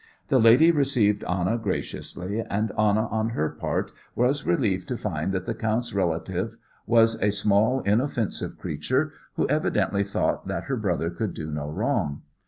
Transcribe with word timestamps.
The 0.29 0.39
lady 0.39 0.71
received 0.71 1.23
Anna 1.25 1.59
graciously, 1.59 2.39
and 2.49 2.71
Anna 2.71 3.05
on 3.09 3.29
her 3.29 3.51
part 3.51 3.91
was 4.15 4.47
relieved 4.47 4.87
to 4.87 4.97
find 4.97 5.31
that 5.31 5.45
the 5.45 5.53
count's 5.53 5.93
relative 5.93 6.55
was 6.87 7.21
a 7.21 7.29
small, 7.29 7.81
inoffensive 7.81 8.57
creature, 8.57 9.13
who 9.35 9.47
evidently 9.47 10.03
thought 10.03 10.47
that 10.47 10.63
her 10.63 10.75
brother 10.75 11.11
could 11.11 11.35
do 11.35 11.51
no 11.51 11.69
wrong. 11.69 12.23